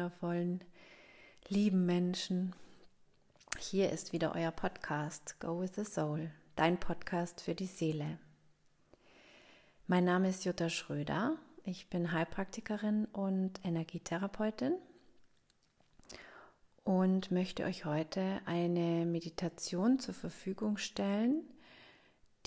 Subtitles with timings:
[0.00, 0.64] wundervollen,
[1.48, 2.54] lieben Menschen.
[3.58, 8.18] Hier ist wieder euer Podcast Go with the Soul, dein Podcast für die Seele.
[9.86, 11.36] Mein Name ist Jutta Schröder.
[11.64, 14.72] Ich bin Heilpraktikerin und Energietherapeutin
[16.82, 21.42] und möchte euch heute eine Meditation zur Verfügung stellen,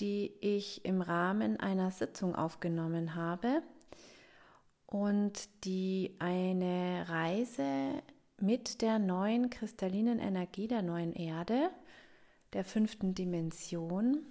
[0.00, 3.62] die ich im Rahmen einer Sitzung aufgenommen habe
[4.94, 8.00] und die eine Reise
[8.38, 11.68] mit der neuen kristallinen Energie der neuen Erde,
[12.52, 14.24] der fünften Dimension,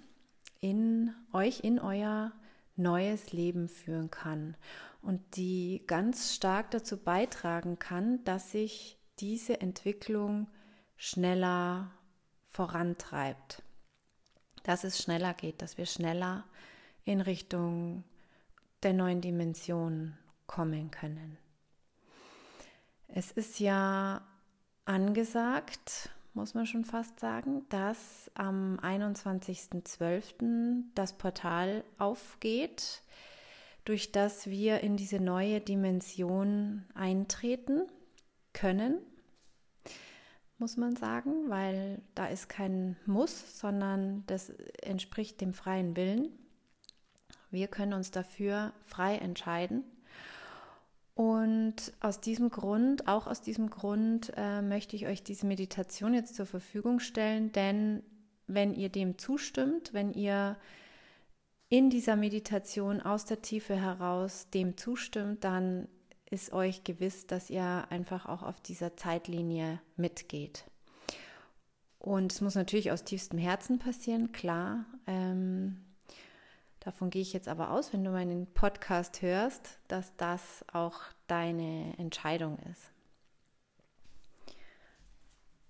[0.62, 2.32] in euch, in euer
[2.76, 4.56] neues Leben führen kann
[5.02, 10.48] und die ganz stark dazu beitragen kann, dass sich diese Entwicklung
[10.96, 11.90] schneller
[12.48, 13.62] vorantreibt,
[14.62, 16.44] dass es schneller geht, dass wir schneller
[17.04, 18.02] in Richtung
[18.82, 21.38] der neuen Dimension kommen können.
[23.08, 24.22] Es ist ja
[24.84, 30.82] angesagt, muss man schon fast sagen, dass am 21.12.
[30.94, 33.02] das Portal aufgeht,
[33.84, 37.82] durch das wir in diese neue Dimension eintreten
[38.52, 38.98] können,
[40.58, 44.50] muss man sagen, weil da ist kein Muss, sondern das
[44.82, 46.30] entspricht dem freien Willen.
[47.50, 49.84] Wir können uns dafür frei entscheiden
[51.14, 56.34] und aus diesem Grund, auch aus diesem Grund, äh, möchte ich euch diese Meditation jetzt
[56.34, 58.02] zur Verfügung stellen, denn
[58.46, 60.56] wenn ihr dem zustimmt, wenn ihr
[61.68, 65.88] in dieser Meditation aus der Tiefe heraus dem zustimmt, dann
[66.30, 70.64] ist euch gewiss, dass ihr einfach auch auf dieser Zeitlinie mitgeht.
[71.98, 74.84] Und es muss natürlich aus tiefstem Herzen passieren, klar.
[75.06, 75.76] Ähm,
[76.84, 81.94] Davon gehe ich jetzt aber aus, wenn du meinen Podcast hörst, dass das auch deine
[81.96, 82.92] Entscheidung ist.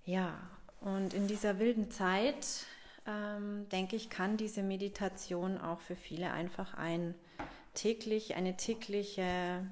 [0.04, 0.38] Ja,
[0.80, 2.66] und in dieser wilden Zeit,
[3.06, 7.14] ähm, denke ich, kann diese Meditation auch für viele einfach ein
[7.74, 9.64] täglich, eine tägliche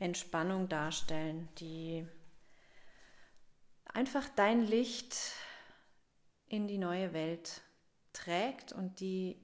[0.00, 2.04] Entspannung darstellen, die
[3.86, 5.16] einfach dein Licht
[6.48, 7.62] in die neue Welt
[8.12, 9.36] trägt und die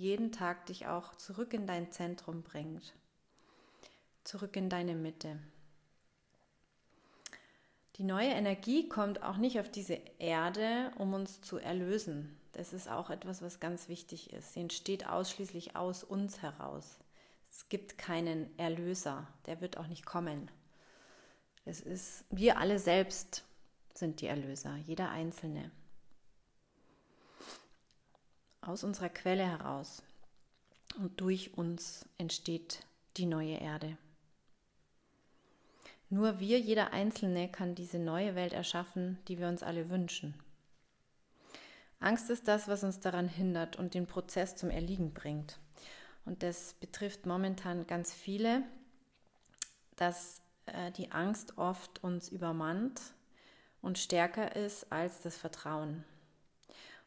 [0.00, 2.94] jeden Tag dich auch zurück in dein Zentrum bringt,
[4.24, 5.38] zurück in deine Mitte.
[7.96, 12.34] Die neue Energie kommt auch nicht auf diese Erde, um uns zu erlösen.
[12.52, 14.54] Das ist auch etwas, was ganz wichtig ist.
[14.54, 16.98] Sie entsteht ausschließlich aus uns heraus.
[17.50, 20.50] Es gibt keinen Erlöser, der wird auch nicht kommen.
[21.66, 23.44] Es ist, wir alle selbst
[23.92, 25.70] sind die Erlöser, jeder Einzelne
[28.60, 30.02] aus unserer Quelle heraus.
[30.98, 32.84] Und durch uns entsteht
[33.16, 33.96] die neue Erde.
[36.08, 40.34] Nur wir, jeder Einzelne, kann diese neue Welt erschaffen, die wir uns alle wünschen.
[42.00, 45.60] Angst ist das, was uns daran hindert und den Prozess zum Erliegen bringt.
[46.24, 48.64] Und das betrifft momentan ganz viele,
[49.96, 53.00] dass äh, die Angst oft uns übermannt
[53.82, 56.04] und stärker ist als das Vertrauen.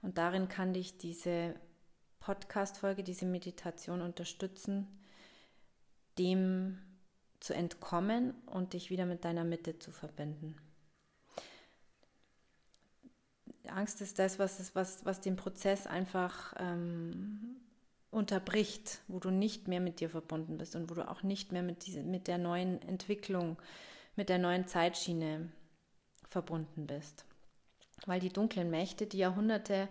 [0.03, 1.55] Und darin kann dich diese
[2.19, 4.87] Podcast-Folge, diese Meditation unterstützen,
[6.19, 6.77] dem
[7.39, 10.55] zu entkommen und dich wieder mit deiner Mitte zu verbinden.
[13.67, 17.55] Angst ist das, was, was, was den Prozess einfach ähm,
[18.11, 21.63] unterbricht, wo du nicht mehr mit dir verbunden bist und wo du auch nicht mehr
[21.63, 23.57] mit, diese, mit der neuen Entwicklung,
[24.17, 25.49] mit der neuen Zeitschiene
[26.29, 27.25] verbunden bist
[28.05, 29.87] weil die dunklen Mächte, die Jahrhunderte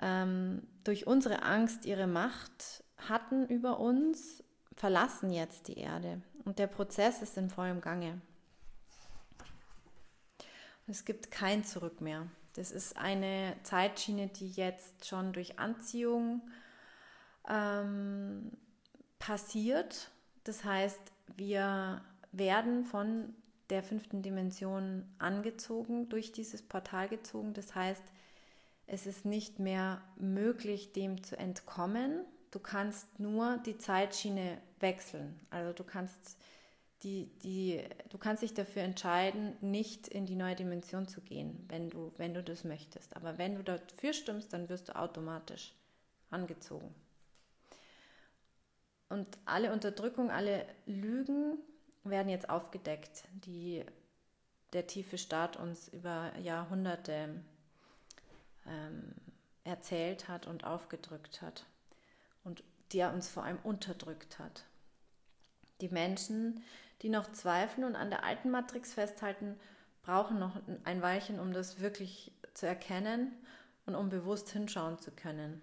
[0.00, 4.42] ähm, durch unsere Angst ihre Macht hatten über uns,
[4.76, 8.20] verlassen jetzt die Erde und der Prozess ist in vollem Gange.
[10.86, 12.26] Es gibt kein Zurück mehr.
[12.54, 16.42] Das ist eine Zeitschiene, die jetzt schon durch Anziehung
[17.48, 18.52] ähm,
[19.18, 20.10] passiert.
[20.44, 21.00] Das heißt,
[21.36, 23.34] wir werden von
[23.70, 27.54] der fünften Dimension angezogen, durch dieses Portal gezogen.
[27.54, 28.02] Das heißt,
[28.86, 32.24] es ist nicht mehr möglich, dem zu entkommen.
[32.50, 35.40] Du kannst nur die Zeitschiene wechseln.
[35.50, 36.36] Also du kannst
[37.02, 41.90] die, die, du kannst dich dafür entscheiden, nicht in die neue Dimension zu gehen, wenn
[41.90, 43.14] du, wenn du das möchtest.
[43.16, 45.74] Aber wenn du dafür stimmst, dann wirst du automatisch
[46.30, 46.94] angezogen.
[49.10, 51.58] Und alle Unterdrückung, alle Lügen,
[52.10, 53.84] werden jetzt aufgedeckt, die
[54.72, 57.40] der tiefe Staat uns über Jahrhunderte
[58.66, 59.14] ähm,
[59.64, 61.64] erzählt hat und aufgedrückt hat
[62.42, 62.62] und
[62.92, 64.64] die er uns vor allem unterdrückt hat.
[65.80, 66.62] Die Menschen,
[67.02, 69.58] die noch zweifeln und an der alten Matrix festhalten,
[70.02, 73.32] brauchen noch ein Weilchen, um das wirklich zu erkennen
[73.86, 75.62] und um bewusst hinschauen zu können.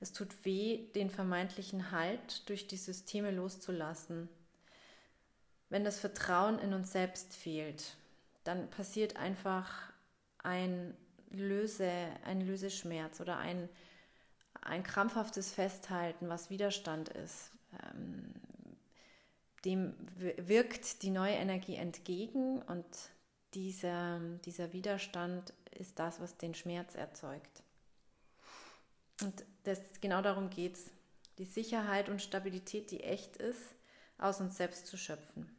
[0.00, 4.28] Es tut weh, den vermeintlichen Halt durch die Systeme loszulassen.
[5.70, 7.96] Wenn das Vertrauen in uns selbst fehlt,
[8.44, 9.92] dann passiert einfach
[10.38, 10.96] ein
[11.30, 11.90] Löse,
[12.24, 13.68] ein Löseschmerz oder ein,
[14.62, 17.50] ein krampfhaftes Festhalten, was Widerstand ist.
[17.92, 18.32] Ähm,
[19.66, 22.86] dem wirkt die neue Energie entgegen und
[23.52, 27.62] dieser, dieser Widerstand ist das, was den Schmerz erzeugt.
[29.20, 30.90] Und das, genau darum geht es,
[31.38, 33.74] die Sicherheit und Stabilität, die echt ist,
[34.16, 35.57] aus uns selbst zu schöpfen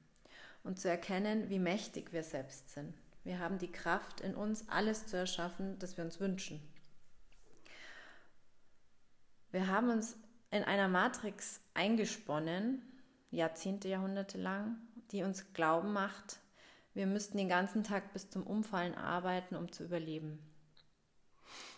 [0.63, 2.93] und zu erkennen, wie mächtig wir selbst sind.
[3.23, 6.61] Wir haben die Kraft in uns, alles zu erschaffen, das wir uns wünschen.
[9.51, 10.15] Wir haben uns
[10.51, 12.81] in einer Matrix eingesponnen,
[13.31, 14.77] Jahrzehnte, Jahrhunderte lang,
[15.11, 16.39] die uns glauben macht,
[16.93, 20.39] wir müssten den ganzen Tag bis zum Umfallen arbeiten, um zu überleben.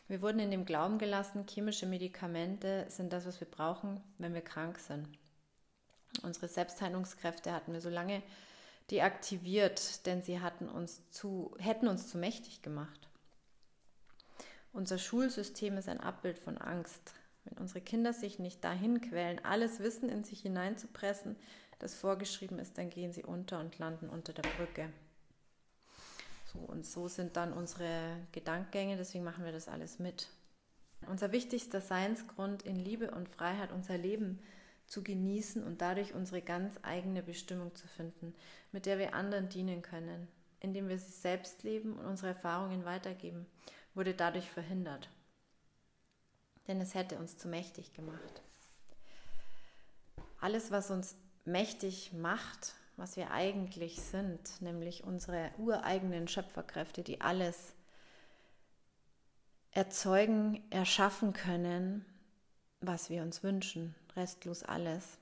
[0.07, 4.41] Wir wurden in dem Glauben gelassen, chemische Medikamente sind das, was wir brauchen, wenn wir
[4.41, 5.07] krank sind.
[6.23, 8.23] Unsere Selbstheilungskräfte hatten wir so lange
[8.91, 13.07] deaktiviert, denn sie hatten uns zu, hätten uns zu mächtig gemacht.
[14.73, 17.13] Unser Schulsystem ist ein Abbild von Angst.
[17.43, 21.35] Wenn unsere Kinder sich nicht dahin quälen, alles Wissen in sich hineinzupressen,
[21.79, 24.89] das vorgeschrieben ist, dann gehen sie unter und landen unter der Brücke.
[26.53, 30.27] So, und so sind dann unsere Gedankengänge, deswegen machen wir das alles mit.
[31.07, 34.39] Unser wichtigster Seinsgrund in Liebe und Freiheit, unser Leben
[34.91, 38.35] zu genießen und dadurch unsere ganz eigene Bestimmung zu finden,
[38.73, 40.27] mit der wir anderen dienen können,
[40.59, 43.45] indem wir sie selbst leben und unsere Erfahrungen weitergeben,
[43.93, 45.09] wurde dadurch verhindert.
[46.67, 48.41] Denn es hätte uns zu mächtig gemacht.
[50.41, 51.15] Alles, was uns
[51.45, 57.73] mächtig macht, was wir eigentlich sind, nämlich unsere ureigenen Schöpferkräfte, die alles
[59.71, 62.05] erzeugen, erschaffen können,
[62.81, 65.17] was wir uns wünschen, restlos alles,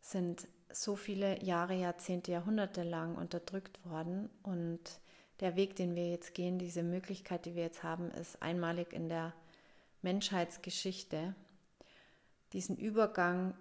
[0.00, 4.30] sind so viele Jahre, Jahrzehnte, Jahrhunderte lang unterdrückt worden.
[4.42, 4.80] Und
[5.40, 9.08] der Weg, den wir jetzt gehen, diese Möglichkeit, die wir jetzt haben, ist einmalig in
[9.08, 9.34] der
[10.02, 11.34] Menschheitsgeschichte,
[12.52, 13.54] diesen Übergang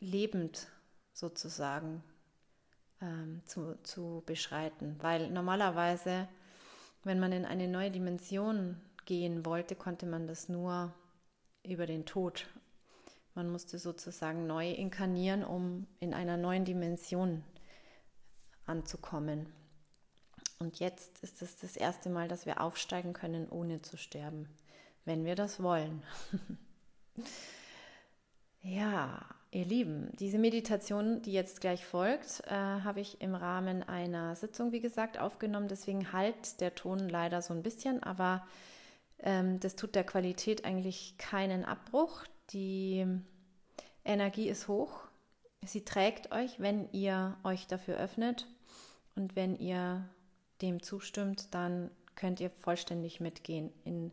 [0.00, 0.68] lebend
[1.12, 2.02] sozusagen
[3.00, 4.96] ähm, zu, zu beschreiten.
[5.00, 6.28] Weil normalerweise,
[7.04, 10.92] wenn man in eine neue Dimension gehen wollte, konnte man das nur
[11.64, 12.46] über den Tod.
[13.38, 17.44] Man musste sozusagen neu inkarnieren, um in einer neuen Dimension
[18.66, 19.46] anzukommen.
[20.58, 24.48] Und jetzt ist es das erste Mal, dass wir aufsteigen können, ohne zu sterben,
[25.04, 26.02] wenn wir das wollen.
[28.62, 34.34] ja, ihr Lieben, diese Meditation, die jetzt gleich folgt, äh, habe ich im Rahmen einer
[34.34, 35.68] Sitzung, wie gesagt, aufgenommen.
[35.68, 38.44] Deswegen halt der Ton leider so ein bisschen, aber
[39.20, 42.24] ähm, das tut der Qualität eigentlich keinen Abbruch.
[42.50, 43.06] Die
[44.04, 45.00] Energie ist hoch.
[45.64, 48.46] Sie trägt euch, wenn ihr euch dafür öffnet.
[49.16, 50.08] Und wenn ihr
[50.62, 54.12] dem zustimmt, dann könnt ihr vollständig mitgehen in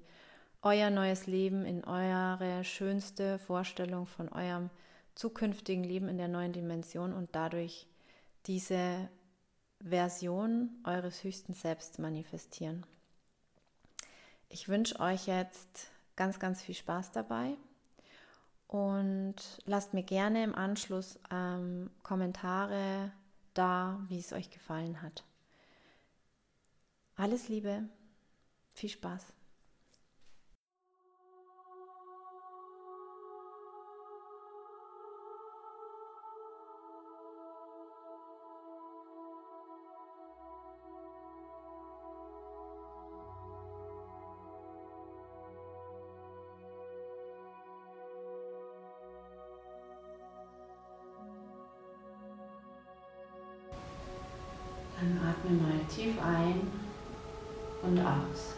[0.61, 4.69] euer neues Leben, in eure schönste Vorstellung von eurem
[5.13, 7.87] zukünftigen Leben in der neuen Dimension und dadurch
[8.47, 9.09] diese
[9.79, 12.85] Version eures höchsten Selbst manifestieren.
[14.49, 17.55] Ich wünsche euch jetzt ganz, ganz viel Spaß dabei
[18.75, 23.09] und lasst mir gerne im Anschluss ähm, Kommentare
[23.53, 25.23] da, wie es euch gefallen hat.
[27.15, 27.87] Alles Liebe,
[28.73, 29.34] viel Spaß.
[55.45, 56.71] Atme mal tief ein
[57.83, 58.55] und aus.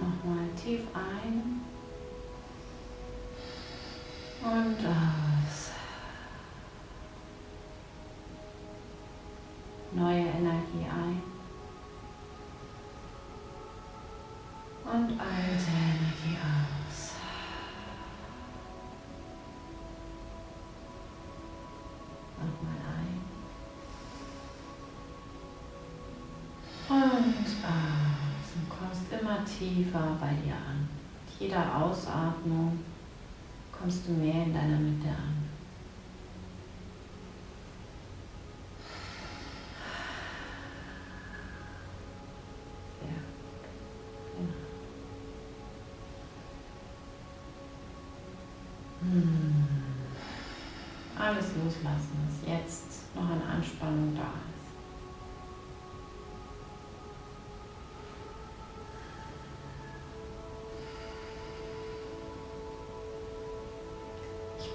[0.00, 1.60] Nochmal tief ein
[4.42, 5.70] und aus.
[9.92, 11.22] Neue Energie ein
[14.84, 15.39] und alte
[29.10, 30.88] immer tiefer bei dir an.
[31.26, 32.78] Mit jeder Ausatmung
[33.72, 35.39] kommst du mehr in deiner Mitte an.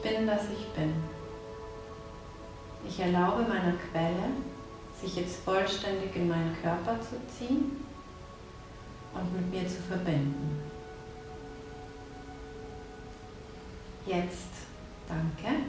[0.06, 0.94] Bin, dass ich bin.
[2.88, 4.30] Ich erlaube meiner Quelle,
[5.02, 7.84] sich jetzt vollständig in meinen Körper zu ziehen
[9.14, 10.62] und mit mir zu verbinden.
[14.06, 14.52] Jetzt
[15.08, 15.64] danke.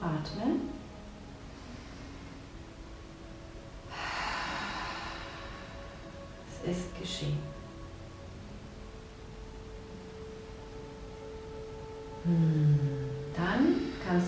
[0.00, 0.79] Atmen.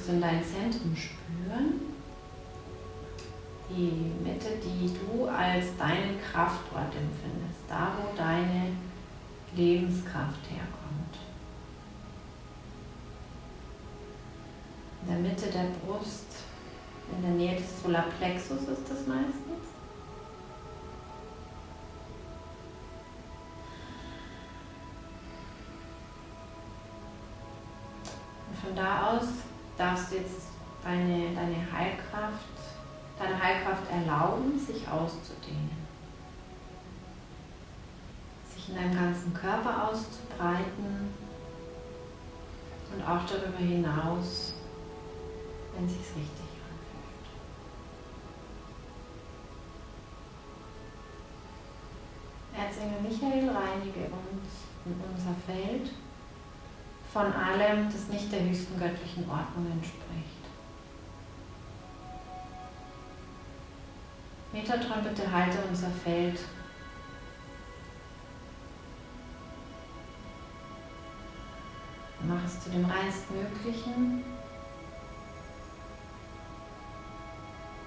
[0.02, 1.80] Kannst du in dein Zentrum spüren,
[3.70, 8.72] die Mitte, die du als deinen Kraftort empfindest, da wo deine
[9.54, 11.18] Lebenskraft herkommt.
[15.02, 16.26] In der Mitte der Brust,
[17.14, 19.42] in der Nähe des Solarplexus ist das meistens.
[28.62, 29.26] von da aus
[29.82, 30.46] darfst du jetzt
[30.84, 32.46] deine, deine Heilkraft,
[33.18, 35.82] deine Heilkraft erlauben, sich auszudehnen.
[38.54, 41.12] Sich in deinem ganzen Körper auszubreiten
[42.94, 44.54] und auch darüber hinaus,
[45.74, 47.26] wenn es sich richtig anfühlt.
[52.54, 55.90] Erzengel Michael, reinige uns in unser Feld
[57.12, 60.02] von allem, das nicht der höchsten göttlichen Ordnung entspricht.
[64.52, 66.38] Metatron, bitte halte unser Feld.
[72.26, 74.24] Mach es zu dem reinstmöglichen,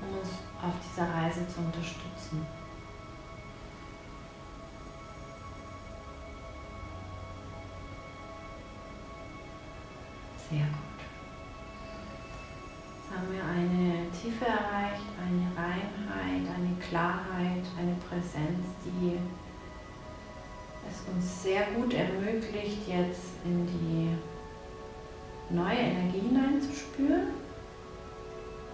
[0.01, 0.29] um uns
[0.62, 2.46] auf dieser Reise zu unterstützen.
[18.10, 19.18] Präsenz, die
[20.90, 27.28] es uns sehr gut ermöglicht, jetzt in die neue Energie hineinzuspüren,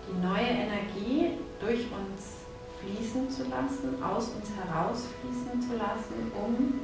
[0.07, 2.41] die neue Energie durch uns
[2.81, 6.81] fließen zu lassen, aus uns herausfließen zu lassen, um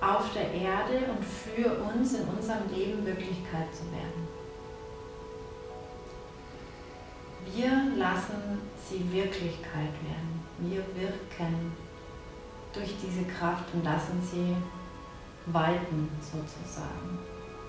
[0.00, 4.28] auf der Erde und für uns in unserem Leben Wirklichkeit zu werden.
[7.54, 10.37] Wir lassen sie Wirklichkeit werden.
[10.58, 11.72] Wir wirken
[12.72, 14.56] durch diese Kraft und lassen sie
[15.46, 17.18] walten sozusagen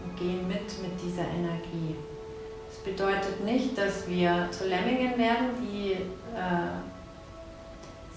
[0.03, 1.95] und gehen mit mit dieser Energie.
[2.67, 6.79] Das bedeutet nicht, dass wir zu Lemmingen werden, die äh,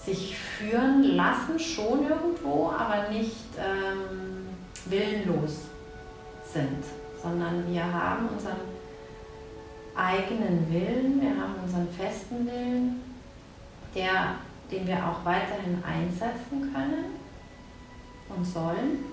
[0.05, 4.49] sich führen lassen, schon irgendwo, aber nicht ähm,
[4.85, 5.61] willenlos
[6.45, 6.83] sind,
[7.21, 8.57] sondern wir haben unseren
[9.95, 13.01] eigenen Willen, wir haben unseren festen Willen,
[13.95, 14.35] der,
[14.71, 17.05] den wir auch weiterhin einsetzen können
[18.29, 19.05] und sollen,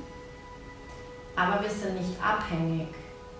[1.36, 2.88] aber wir sind nicht abhängig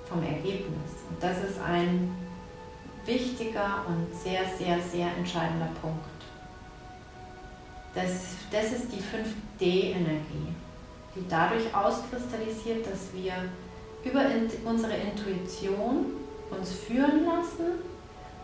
[0.06, 1.04] vom Ergebnis.
[1.08, 2.10] Und das ist ein
[3.04, 6.04] wichtiger und sehr, sehr, sehr entscheidender Punkt.
[7.94, 10.54] Das, das ist die 5D-Energie,
[11.16, 13.32] die dadurch auskristallisiert, dass wir
[14.04, 14.24] über
[14.64, 16.06] unsere Intuition
[16.50, 17.80] uns führen lassen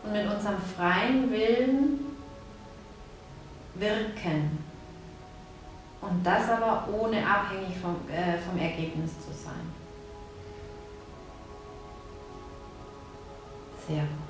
[0.05, 2.16] und mit unserem freien Willen
[3.79, 4.59] wirken.
[6.01, 9.73] Und das aber ohne abhängig vom, äh, vom Ergebnis zu sein.
[13.89, 14.27] Sehr gut.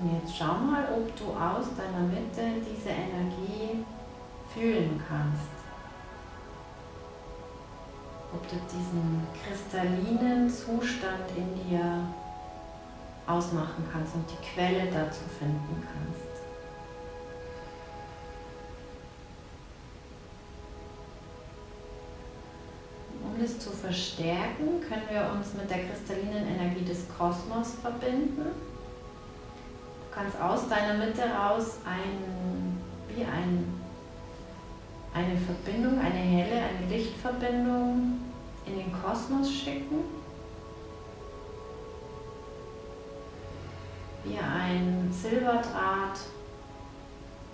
[0.00, 3.84] Und jetzt schau mal, ob du aus deiner Mitte diese Energie
[4.52, 5.50] fühlen kannst.
[8.32, 12.02] Ob du diesen kristallinen Zustand in dir
[13.26, 16.24] ausmachen kannst und die Quelle dazu finden kannst.
[23.22, 28.74] Um das zu verstärken, können wir uns mit der kristallinen Energie des Kosmos verbinden
[30.14, 32.78] kannst aus deiner Mitte raus ein,
[33.08, 33.80] wie ein,
[35.12, 38.20] eine Verbindung, eine helle, eine Lichtverbindung
[38.66, 40.23] in den Kosmos schicken.
[44.24, 46.18] Wie ein Silberdraht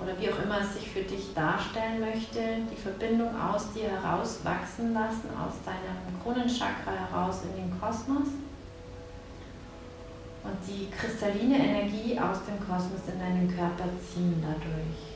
[0.01, 4.41] oder wie auch immer es sich für dich darstellen möchte, die Verbindung aus dir heraus
[4.45, 8.29] wachsen lassen, aus deinem Kronenchakra heraus in den Kosmos
[10.43, 15.11] und die kristalline Energie aus dem Kosmos in deinen Körper ziehen dadurch.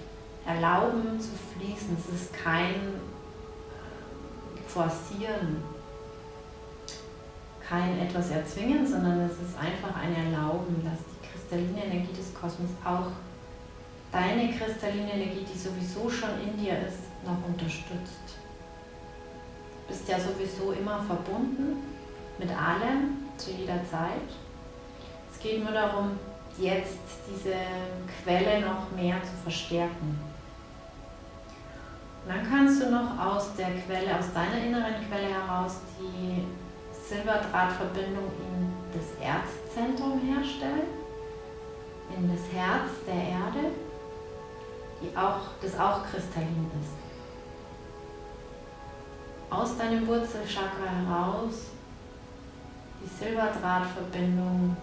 [0.46, 1.96] Erlauben zu fließen.
[1.98, 3.00] Es ist kein
[4.66, 5.62] Forcieren,
[7.66, 11.13] kein etwas erzwingen, sondern es ist einfach ein Erlauben, dass die
[11.44, 13.10] kristalline Energie des Kosmos auch
[14.12, 18.38] deine kristalline Energie, die sowieso schon in dir ist, noch unterstützt.
[19.86, 21.82] Du bist ja sowieso immer verbunden
[22.38, 24.28] mit allem zu jeder Zeit.
[25.32, 26.12] Es geht nur darum,
[26.58, 26.98] jetzt
[27.28, 27.54] diese
[28.22, 30.18] Quelle noch mehr zu verstärken.
[32.24, 36.44] Und dann kannst du noch aus der Quelle, aus deiner inneren Quelle heraus die
[37.06, 41.03] Silberdrahtverbindung in das Erdzentrum herstellen,
[42.16, 43.72] in das Herz der Erde
[45.04, 46.94] die auch, das auch kristallin ist.
[49.50, 51.70] Aus deinem Wurzelchakra heraus
[53.02, 54.76] die Silberdrahtverbindung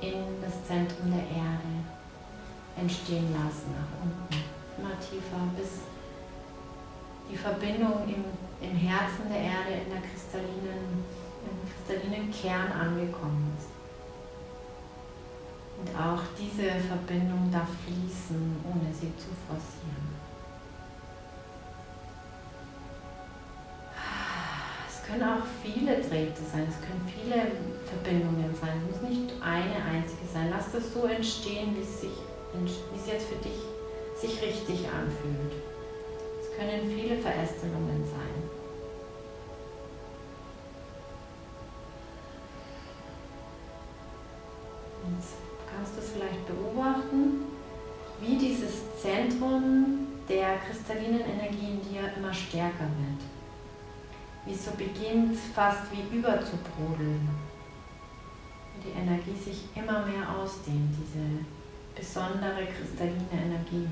[0.00, 1.72] in das Zentrum der Erde
[2.78, 4.44] entstehen lassen, nach unten,
[4.76, 5.80] immer tiefer, bis
[7.30, 8.24] die Verbindung im,
[8.60, 11.04] im Herzen der Erde in der kristallinen,
[11.42, 13.75] im kristallinen Kern angekommen ist.
[15.78, 20.16] Und auch diese Verbindung darf fließen, ohne sie zu forcieren.
[24.88, 27.52] Es können auch viele Drähte sein, es können viele
[27.84, 30.48] Verbindungen sein, es muss nicht eine einzige sein.
[30.50, 32.16] Lass das so entstehen, wie es, sich,
[32.54, 33.60] wie es jetzt für dich
[34.20, 35.52] sich richtig anfühlt.
[36.40, 38.45] Es können viele Verästelungen sein.
[46.16, 47.44] Vielleicht beobachten,
[48.20, 53.22] wie dieses Zentrum der kristallinen Energie in dir immer stärker wird.
[54.44, 57.28] Wie es so beginnt, fast wie überzubrodeln.
[58.82, 61.44] Die Energie sich immer mehr ausdehnt, diese
[61.94, 63.88] besondere kristalline Energie.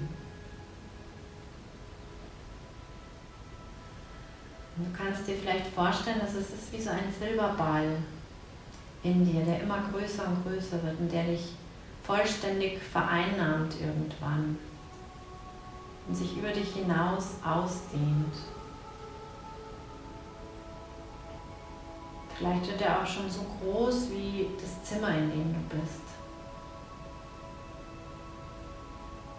[4.76, 7.96] Und du kannst dir vielleicht vorstellen, dass es ist wie so ein Silberball
[9.02, 11.54] in dir, der immer größer und größer wird und der dich
[12.04, 14.58] vollständig vereinnahmt irgendwann
[16.06, 18.34] und sich über dich hinaus ausdehnt.
[22.36, 26.02] Vielleicht wird er auch schon so groß wie das Zimmer, in dem du bist.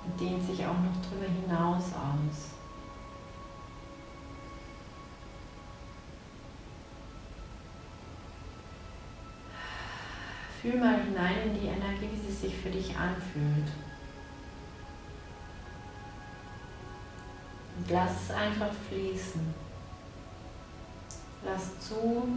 [0.05, 2.54] Und dehnt sich auch noch drüber hinaus aus.
[10.65, 13.67] Fühl mal hinein in die Energie, wie sie sich für dich anfühlt.
[17.77, 19.53] Und lass es einfach fließen.
[21.45, 22.27] Lass zu,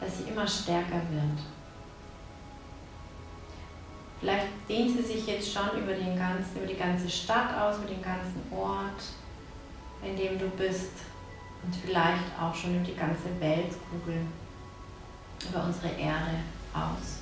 [0.00, 1.38] dass sie immer stärker wird.
[4.18, 7.86] Vielleicht dehnt sie sich jetzt schon über, den ganzen, über die ganze Stadt aus, über
[7.86, 9.00] den ganzen Ort,
[10.02, 10.90] in dem du bist.
[11.62, 14.26] Und vielleicht auch schon über die ganze Weltkugel,
[15.48, 16.40] über unsere Erde
[16.74, 17.17] aus.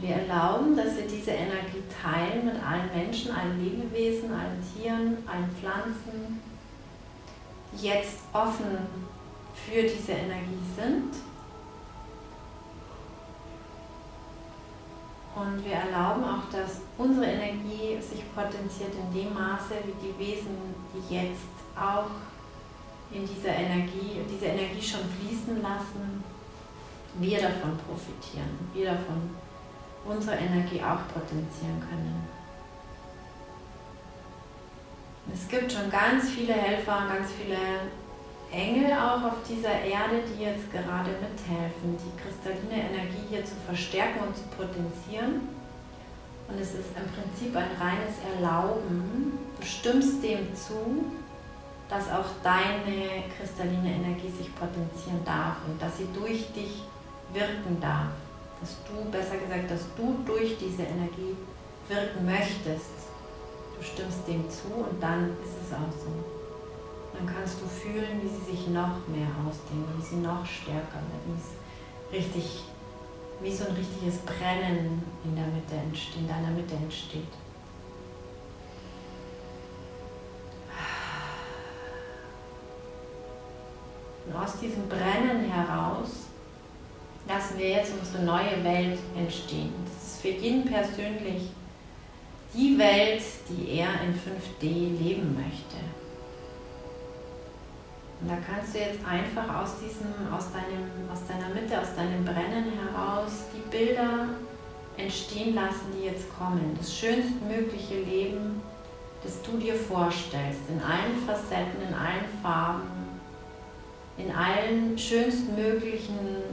[0.00, 5.50] Wir erlauben, dass wir diese Energie teilen mit allen Menschen, allen Lebewesen, allen Tieren, allen
[5.58, 6.40] Pflanzen,
[7.72, 8.78] die jetzt offen
[9.54, 11.14] für diese Energie sind.
[15.34, 20.56] Und wir erlauben auch, dass unsere Energie sich potenziert in dem Maße, wie die Wesen,
[20.94, 22.08] die jetzt auch
[23.10, 26.24] in dieser Energie, diese Energie schon fließen lassen,
[27.18, 29.30] wir davon profitieren, wir davon
[30.08, 32.24] unsere Energie auch potenzieren können.
[35.32, 37.56] Es gibt schon ganz viele Helfer, ganz viele
[38.52, 44.20] Engel auch auf dieser Erde, die jetzt gerade mithelfen, die kristalline Energie hier zu verstärken
[44.26, 45.48] und zu potenzieren.
[46.48, 49.36] Und es ist im Prinzip ein reines Erlauben.
[49.58, 51.04] Du stimmst dem zu,
[51.88, 56.84] dass auch deine kristalline Energie sich potenzieren darf und dass sie durch dich
[57.32, 58.12] wirken darf
[58.60, 61.36] dass du, besser gesagt, dass du durch diese Energie
[61.88, 62.90] wirken möchtest.
[63.76, 66.10] Du stimmst dem zu und dann ist es auch so.
[67.12, 71.26] dann kannst du fühlen, wie sie sich noch mehr ausdehnen, wie sie noch stärker werden,
[71.26, 72.64] wie es richtig,
[73.40, 75.76] wie so ein richtiges Brennen in der Mitte
[76.18, 77.32] in deiner Mitte entsteht.
[84.26, 86.25] Und aus diesem Brennen heraus
[87.28, 89.72] lassen wir jetzt unsere neue Welt entstehen.
[89.84, 91.50] Das ist für jeden persönlich
[92.54, 95.76] die Welt, die er in 5D leben möchte.
[98.20, 102.24] Und da kannst du jetzt einfach aus diesem, aus deinem, aus deiner Mitte, aus deinem
[102.24, 104.28] Brennen heraus die Bilder
[104.96, 106.74] entstehen lassen, die jetzt kommen.
[106.78, 108.62] Das schönstmögliche Leben,
[109.22, 112.88] das du dir vorstellst, in allen Facetten, in allen Farben,
[114.16, 116.45] in allen schönstmöglichen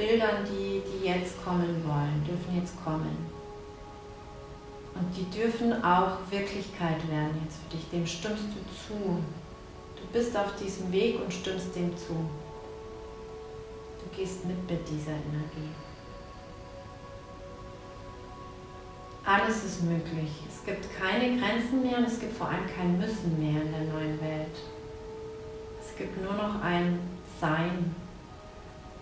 [0.00, 3.28] Bildern, die, die jetzt kommen wollen, dürfen jetzt kommen.
[4.94, 7.90] Und die dürfen auch Wirklichkeit werden jetzt für dich.
[7.90, 9.18] Dem stimmst du zu
[10.12, 12.14] bist auf diesem Weg und stimmst dem zu.
[14.02, 15.70] Du gehst mit mit dieser Energie.
[19.24, 20.30] Alles ist möglich.
[20.48, 23.92] Es gibt keine Grenzen mehr und es gibt vor allem kein Müssen mehr in der
[23.92, 24.56] neuen Welt.
[25.80, 26.98] Es gibt nur noch ein
[27.40, 27.94] Sein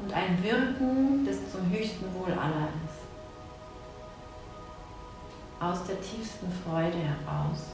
[0.01, 3.09] und ein Wirken, das zum höchsten Wohl aller ist.
[5.61, 7.73] Aus der tiefsten Freude heraus.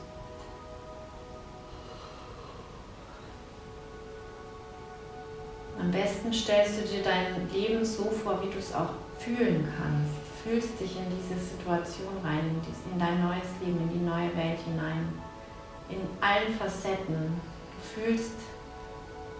[5.79, 10.15] Am besten stellst du dir dein Leben so vor, wie du es auch fühlen kannst.
[10.43, 12.57] Fühlst dich in diese Situation rein,
[12.93, 15.13] in dein neues Leben, in die neue Welt hinein.
[15.91, 17.41] In allen Facetten.
[17.77, 18.37] Du fühlst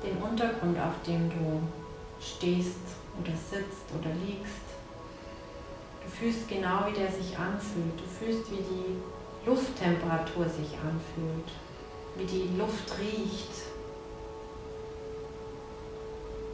[0.03, 1.63] den Untergrund, auf dem du
[2.25, 2.81] stehst
[3.21, 4.65] oder sitzt oder liegst.
[6.03, 7.99] Du fühlst genau, wie der sich anfühlt.
[7.99, 11.49] Du fühlst, wie die Lufttemperatur sich anfühlt,
[12.17, 13.51] wie die Luft riecht,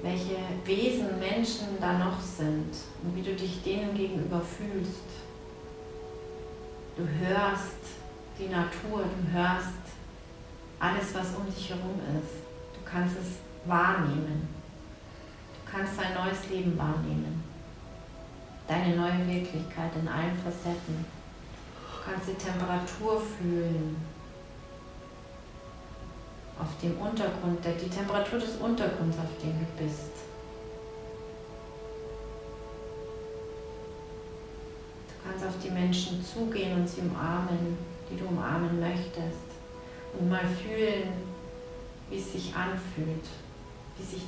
[0.02, 5.04] welche Wesen Menschen da noch sind und wie du dich denen gegenüber fühlst.
[6.96, 7.76] Du hörst
[8.38, 9.68] die Natur, du hörst
[10.78, 12.42] alles, was um dich herum ist.
[12.74, 14.60] Du kannst es wahrnehmen.
[15.70, 17.44] Du kannst dein neues Leben wahrnehmen.
[18.66, 21.04] Deine neue Wirklichkeit in allen Facetten.
[21.76, 23.96] Du kannst die Temperatur fühlen,
[26.59, 30.11] auf dem Untergrund, die Temperatur des Untergrunds, auf dem du bist.
[35.09, 37.78] Du kannst auf die Menschen zugehen und sie umarmen,
[38.11, 39.48] die du umarmen möchtest.
[40.18, 41.12] Und mal fühlen,
[42.11, 43.24] wie es sich anfühlt,
[43.96, 44.22] wie sich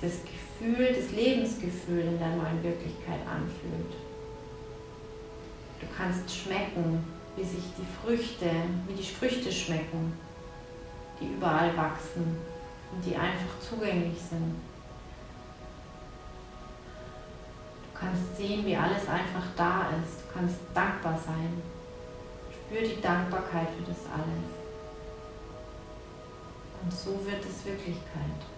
[0.00, 3.92] das Gefühl, das Lebensgefühl in der neuen Wirklichkeit anfühlt.
[5.80, 7.04] Du kannst schmecken,
[7.36, 8.50] wie sich die Früchte,
[8.86, 10.12] wie die Früchte schmecken,
[11.20, 12.38] die überall wachsen
[12.92, 14.56] und die einfach zugänglich sind.
[17.82, 20.20] Du kannst sehen, wie alles einfach da ist.
[20.20, 21.62] Du kannst dankbar sein.
[22.50, 24.50] Spür die Dankbarkeit für das alles.
[26.82, 28.55] Und so wird es Wirklichkeit.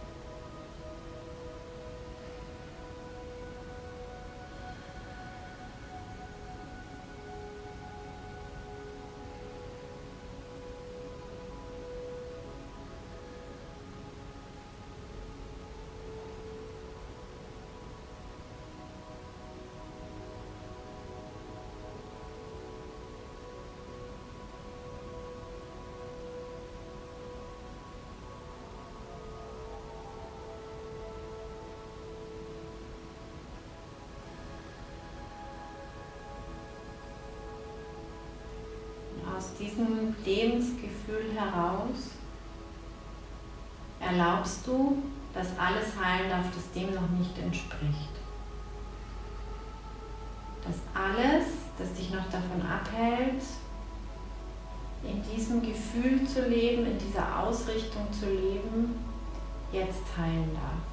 [39.59, 42.13] Diesem Lebensgefühl heraus
[44.01, 45.03] erlaubst du,
[45.35, 48.11] dass alles heilen darf, das dem noch nicht entspricht.
[50.65, 51.47] Dass alles,
[51.79, 53.43] das dich noch davon abhält,
[55.05, 58.99] in diesem Gefühl zu leben, in dieser Ausrichtung zu leben,
[59.73, 60.89] jetzt heilen darf.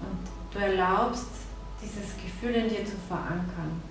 [0.00, 1.28] Und du erlaubst,
[1.82, 3.82] dieses Gefühl in dir zu verankern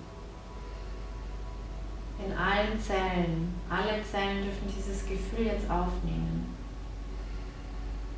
[2.25, 3.53] in allen Zellen.
[3.69, 6.55] Alle Zellen dürfen dieses Gefühl jetzt aufnehmen.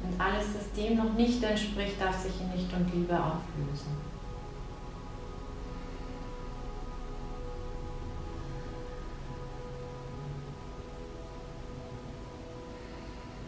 [0.04, 4.12] Und alles, das dem noch nicht entspricht, darf sich in Licht und Liebe auflösen.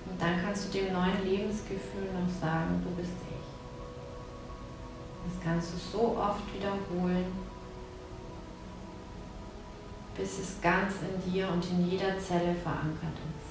[0.05, 3.43] Und dann kannst du dem neuen Lebensgefühl noch sagen, du bist ich.
[5.25, 7.25] Das kannst du so oft wiederholen,
[10.15, 13.43] bis es ganz in dir und in jeder Zelle verankert ist.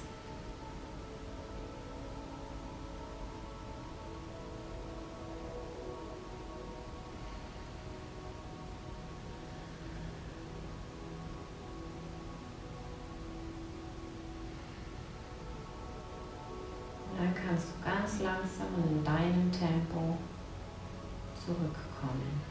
[17.53, 20.17] kannst du ganz langsam und in deinem Tempo
[21.45, 22.42] zurückkommen.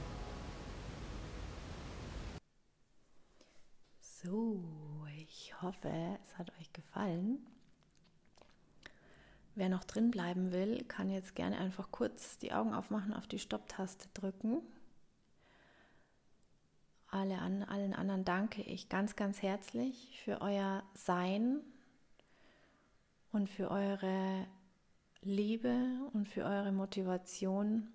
[5.73, 7.45] Hoffe, es hat euch gefallen.
[9.55, 13.39] Wer noch drin bleiben will, kann jetzt gerne einfach kurz die Augen aufmachen, auf die
[13.39, 14.63] Stopptaste drücken.
[17.11, 21.61] Alle an, allen anderen danke ich ganz, ganz herzlich für euer Sein
[23.33, 24.47] und für eure
[25.21, 25.77] Liebe
[26.15, 27.89] und für eure Motivation,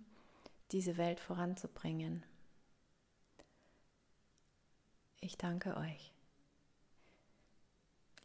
[0.71, 2.23] diese Welt voranzubringen.
[5.19, 6.16] Ich danke euch.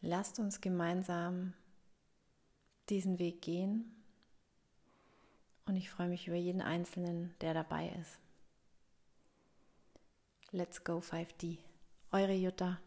[0.05, 1.53] Lasst uns gemeinsam
[2.89, 3.85] diesen Weg gehen
[5.65, 8.19] und ich freue mich über jeden Einzelnen, der dabei ist.
[10.51, 11.59] Let's go 5D.
[12.11, 12.81] Eure Jutta.